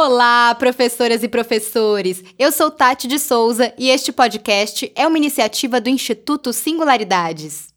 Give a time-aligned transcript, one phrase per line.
[0.00, 2.22] Olá, professoras e professores!
[2.38, 7.74] Eu sou Tati de Souza e este podcast é uma iniciativa do Instituto Singularidades.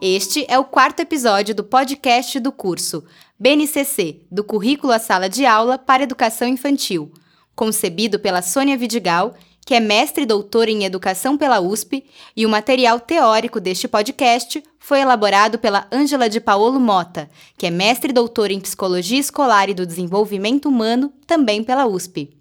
[0.00, 3.02] Este é o quarto episódio do podcast do curso
[3.36, 7.12] BNCC, do Currículo à Sala de Aula para Educação Infantil,
[7.56, 9.34] concebido pela Sônia Vidigal,
[9.66, 12.04] que é mestre e doutora em Educação pela USP,
[12.36, 17.70] e o material teórico deste podcast foi elaborado pela Ângela de Paolo Mota, que é
[17.70, 22.37] mestre e doutora em Psicologia Escolar e do Desenvolvimento Humano, também pela USP.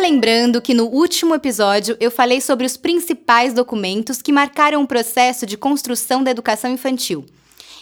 [0.00, 5.44] Relembrando que no último episódio eu falei sobre os principais documentos que marcaram o processo
[5.44, 7.26] de construção da educação infantil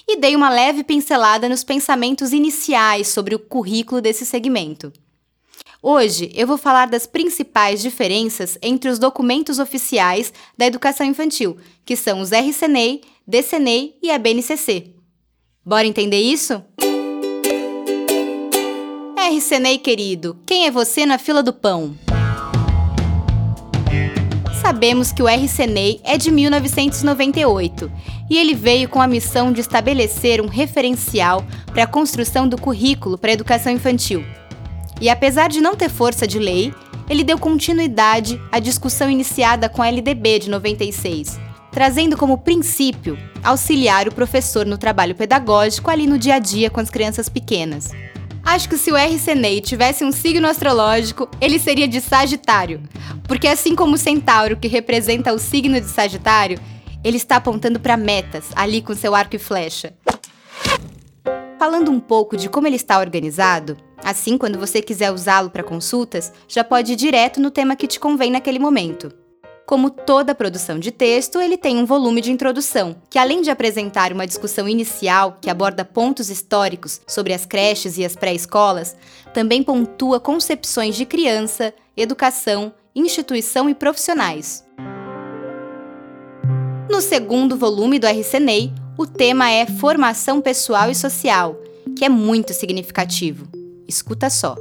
[0.09, 4.91] e dei uma leve pincelada nos pensamentos iniciais sobre o currículo desse segmento.
[5.83, 11.97] Hoje eu vou falar das principais diferenças entre os documentos oficiais da educação infantil, que
[11.97, 14.95] são os RCNEI, DCNEI e a BNCC.
[15.63, 16.65] Bora entender isso?
[19.29, 21.97] RCNEI querido, quem é você na fila do pão?
[24.63, 27.91] Sabemos que o RCNEI é de 1998
[28.31, 33.19] e ele veio com a missão de estabelecer um referencial para a construção do currículo
[33.19, 34.25] para a educação infantil.
[35.01, 36.73] E apesar de não ter força de lei,
[37.11, 41.37] ele deu continuidade à discussão iniciada com a LDB de 96,
[41.73, 46.79] trazendo como princípio auxiliar o professor no trabalho pedagógico ali no dia a dia com
[46.79, 47.91] as crianças pequenas.
[48.47, 52.81] Acho que se o RCNEI tivesse um signo astrológico, ele seria de Sagitário.
[53.27, 56.57] Porque assim como o Centauro, que representa o signo de Sagitário,
[57.03, 59.95] ele está apontando para metas, ali com seu arco e flecha.
[61.59, 66.33] Falando um pouco de como ele está organizado, assim quando você quiser usá-lo para consultas,
[66.47, 69.26] já pode ir direto no tema que te convém naquele momento.
[69.67, 74.13] Como toda produção de texto, ele tem um volume de introdução, que além de apresentar
[74.13, 78.97] uma discussão inicial que aborda pontos históricos sobre as creches e as pré-escolas,
[79.35, 84.65] também pontua concepções de criança, educação, instituição e profissionais.
[86.89, 91.57] No segundo volume do RCNEI, o tema é Formação Pessoal e Social,
[91.99, 93.49] que é muito significativo.
[93.89, 94.55] Escuta só.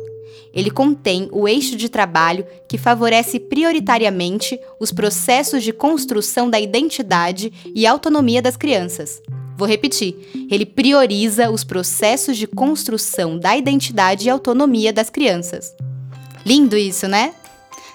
[0.53, 7.51] Ele contém o eixo de trabalho que favorece prioritariamente os processos de construção da identidade
[7.73, 9.21] e autonomia das crianças.
[9.57, 10.15] Vou repetir:
[10.49, 15.73] ele prioriza os processos de construção da identidade e autonomia das crianças.
[16.45, 17.33] Lindo isso, né?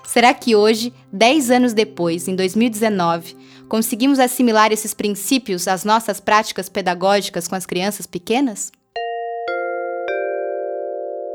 [0.06, 3.36] Será que hoje, 10 anos depois, em 2019,
[3.68, 8.72] conseguimos assimilar esses princípios às nossas práticas pedagógicas com as crianças pequenas?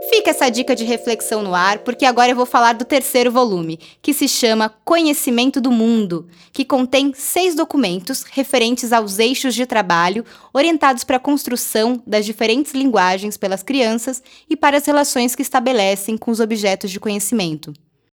[0.09, 3.79] Fica essa dica de reflexão no ar, porque agora eu vou falar do terceiro volume,
[4.01, 10.23] que se chama Conhecimento do Mundo, que contém seis documentos referentes aos eixos de trabalho
[10.53, 16.17] orientados para a construção das diferentes linguagens pelas crianças e para as relações que estabelecem
[16.17, 17.73] com os objetos de conhecimento.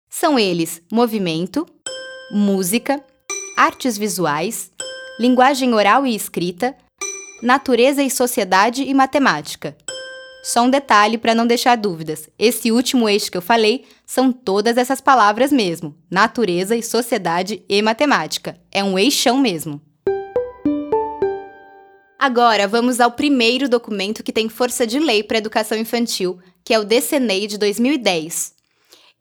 [0.09, 1.67] São eles movimento,
[2.31, 3.03] música,
[3.55, 4.71] artes visuais,
[5.19, 6.75] linguagem oral e escrita,
[7.43, 9.77] natureza e sociedade e matemática.
[10.45, 14.77] Só um detalhe para não deixar dúvidas: esse último eixo que eu falei são todas
[14.77, 18.55] essas palavras mesmo: natureza e sociedade e matemática.
[18.71, 19.81] É um eixão mesmo.
[22.19, 26.75] Agora vamos ao primeiro documento que tem força de lei para a educação infantil, que
[26.75, 28.54] é o DCNEI de 2010.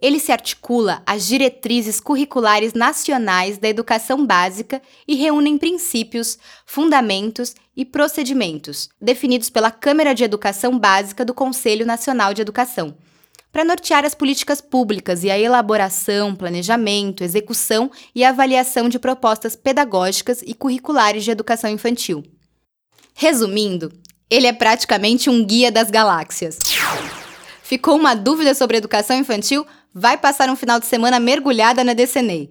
[0.04, 7.86] Ele se articula às diretrizes curriculares nacionais da educação básica e reúne princípios, fundamentos e
[7.86, 12.94] procedimentos definidos pela Câmara de Educação Básica do Conselho Nacional de Educação,
[13.50, 20.42] para nortear as políticas públicas e a elaboração, planejamento, execução e avaliação de propostas pedagógicas
[20.42, 22.22] e curriculares de educação infantil.
[23.14, 23.90] Resumindo,
[24.28, 26.58] ele é praticamente um guia das galáxias.
[27.64, 29.66] Ficou uma dúvida sobre educação infantil?
[29.94, 32.50] vai passar um final de semana mergulhada na DCNEI.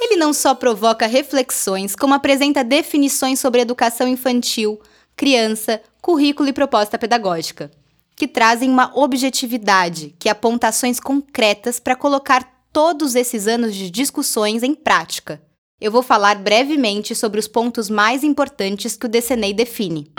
[0.00, 4.80] Ele não só provoca reflexões, como apresenta definições sobre educação infantil,
[5.14, 7.70] criança, currículo e proposta pedagógica,
[8.16, 14.62] que trazem uma objetividade que aponta ações concretas para colocar todos esses anos de discussões
[14.62, 15.42] em prática.
[15.78, 20.10] Eu vou falar brevemente sobre os pontos mais importantes que o DCNEI define.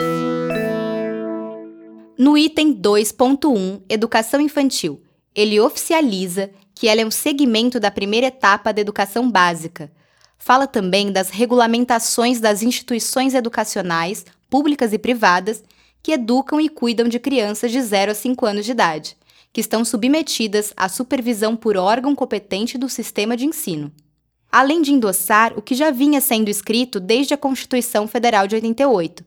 [2.16, 5.02] No item 2.1, Educação Infantil,
[5.34, 9.90] ele oficializa que ela é um segmento da primeira etapa da educação básica.
[10.38, 15.64] Fala também das regulamentações das instituições educacionais, públicas e privadas,
[16.00, 19.16] que educam e cuidam de crianças de 0 a 5 anos de idade,
[19.52, 23.90] que estão submetidas à supervisão por órgão competente do sistema de ensino.
[24.52, 29.24] Além de endossar o que já vinha sendo escrito desde a Constituição Federal de 88,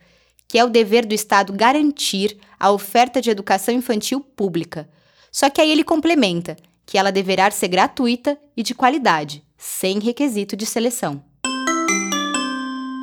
[0.48, 4.90] que é o dever do Estado garantir a oferta de educação infantil pública.
[5.32, 6.56] Só que aí ele complementa
[6.86, 11.24] que ela deverá ser gratuita e de qualidade, sem requisito de seleção.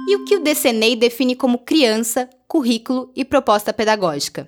[0.09, 4.47] E o que o DCNEI define como criança, currículo e proposta pedagógica?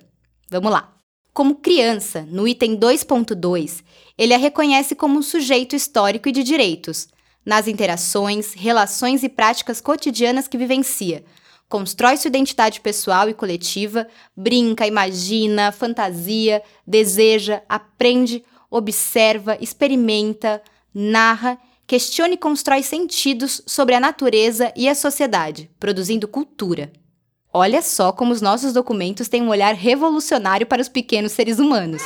[0.49, 0.93] Vamos lá.
[1.33, 3.83] Como criança, no item 2.2,
[4.17, 7.07] ele a reconhece como um sujeito histórico e de direitos,
[7.45, 11.23] nas interações, relações e práticas cotidianas que vivencia,
[11.69, 20.61] constrói sua identidade pessoal e coletiva, brinca, imagina, fantasia, deseja, aprende, observa, experimenta,
[20.93, 26.91] narra questiona e constrói sentidos sobre a natureza e a sociedade, produzindo cultura.
[27.51, 32.03] Olha só como os nossos documentos têm um olhar revolucionário para os pequenos seres humanos.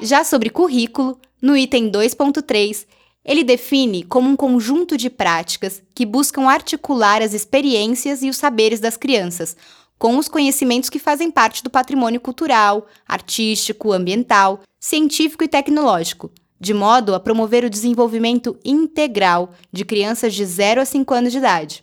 [0.00, 2.86] Já sobre currículo, no item 2.3,
[3.24, 8.80] ele define como um conjunto de práticas que buscam articular as experiências e os saberes
[8.80, 9.56] das crianças
[9.98, 16.30] com os conhecimentos que fazem parte do patrimônio cultural, artístico, ambiental, científico e tecnológico,
[16.60, 21.38] de modo a promover o desenvolvimento integral de crianças de 0 a 5 anos de
[21.38, 21.82] idade.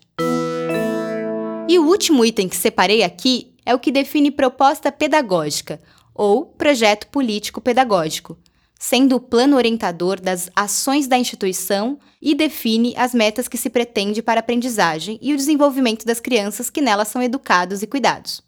[1.68, 5.82] E o último item que separei aqui é o que define proposta pedagógica,
[6.14, 8.38] ou projeto político pedagógico,
[8.80, 14.22] sendo o plano orientador das ações da instituição e define as metas que se pretende
[14.22, 18.42] para a aprendizagem e o desenvolvimento das crianças que nelas são educados e cuidados.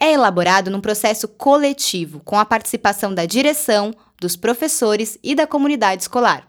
[0.00, 6.02] É elaborado num processo coletivo, com a participação da direção, dos professores e da comunidade
[6.02, 6.48] escolar.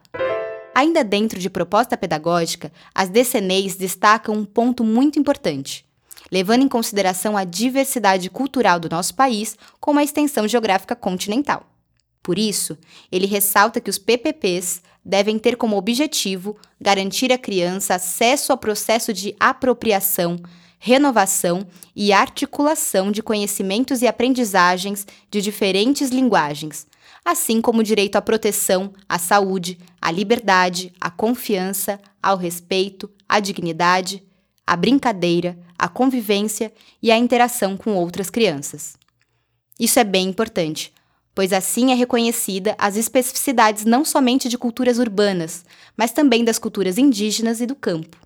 [0.73, 5.85] Ainda dentro de proposta pedagógica, as DCNEs destacam um ponto muito importante,
[6.31, 11.74] levando em consideração a diversidade cultural do nosso país com a extensão geográfica continental.
[12.25, 12.75] Por isso,
[13.11, 19.13] ele ressalta que os PPPs devem ter como objetivo garantir à criança acesso ao processo
[19.13, 20.39] de apropriação,
[20.79, 26.87] renovação e articulação de conhecimentos e aprendizagens de diferentes linguagens,
[27.23, 33.39] assim como o direito à proteção, à saúde, à liberdade, à confiança, ao respeito, à
[33.39, 34.23] dignidade,
[34.65, 36.73] à brincadeira, à convivência
[37.03, 38.97] e à interação com outras crianças.
[39.79, 40.91] Isso é bem importante,
[41.35, 45.65] pois assim é reconhecida as especificidades não somente de culturas urbanas,
[45.95, 48.17] mas também das culturas indígenas e do campo.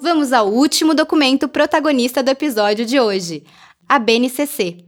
[0.00, 3.44] Vamos ao último documento protagonista do episódio de hoje,
[3.88, 4.84] a BNCC,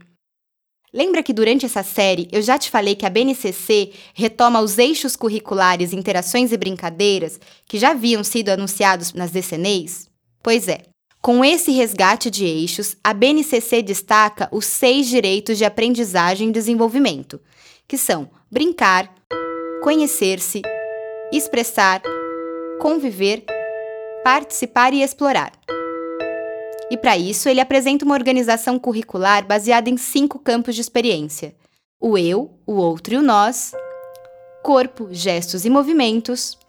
[0.93, 5.15] Lembra que durante essa série eu já te falei que a BNCC retoma os eixos
[5.15, 10.07] curriculares Interações e Brincadeiras que já haviam sido anunciados nas DCNEs?
[10.43, 10.92] Pois é.
[11.23, 17.39] Com esse resgate de eixos, a BNCC destaca os seis direitos de aprendizagem e desenvolvimento,
[17.87, 19.09] que são brincar,
[19.81, 20.61] conhecer-se,
[21.31, 22.01] expressar,
[22.81, 23.45] conviver,
[24.21, 25.53] participar e explorar.
[26.91, 31.55] E para isso, ele apresenta uma organização curricular baseada em cinco campos de experiência:
[32.01, 33.71] o eu, o outro e o nós,
[34.61, 36.59] corpo, gestos e movimentos,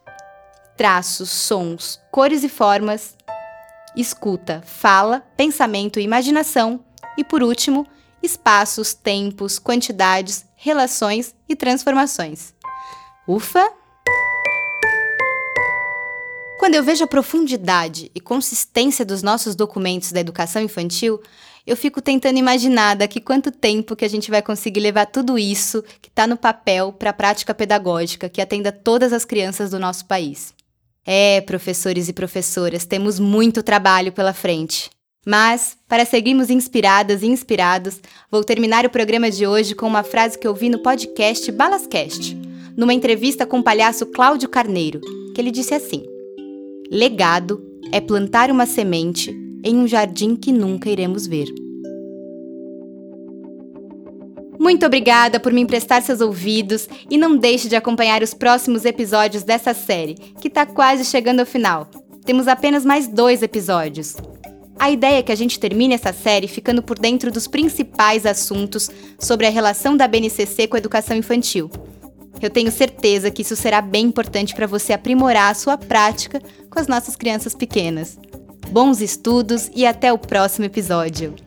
[0.77, 3.17] traços, sons, cores e formas,
[3.97, 6.85] escuta, fala, pensamento e imaginação,
[7.17, 7.87] e por último,
[8.23, 12.55] espaços, tempos, quantidades, relações e transformações.
[13.29, 13.71] Ufa!
[16.59, 21.21] Quando eu vejo a profundidade e consistência dos nossos documentos da educação infantil,
[21.67, 25.83] eu fico tentando imaginar daqui quanto tempo que a gente vai conseguir levar tudo isso
[26.01, 30.07] que está no papel para a prática pedagógica que atenda todas as crianças do nosso
[30.07, 30.55] país.
[31.07, 34.91] É, professores e professoras, temos muito trabalho pela frente.
[35.27, 40.39] Mas, para seguirmos inspiradas e inspirados, vou terminar o programa de hoje com uma frase
[40.39, 42.37] que eu vi no podcast Balascast,
[42.77, 45.01] numa entrevista com o palhaço Cláudio Carneiro,
[45.35, 46.05] que ele disse assim:
[46.91, 49.35] Legado é plantar uma semente
[49.65, 51.64] em um jardim que nunca iremos ver.
[54.65, 59.43] Muito obrigada por me emprestar seus ouvidos e não deixe de acompanhar os próximos episódios
[59.43, 61.87] dessa série, que está quase chegando ao final.
[62.25, 64.17] Temos apenas mais dois episódios.
[64.79, 68.91] A ideia é que a gente termine essa série ficando por dentro dos principais assuntos
[69.19, 71.71] sobre a relação da BNCC com a educação infantil
[72.45, 76.41] eu tenho certeza que isso será bem importante para você aprimorar a sua prática
[76.71, 78.19] com as nossas crianças pequenas.
[78.69, 81.44] Bons estudos e até o próximo episódio!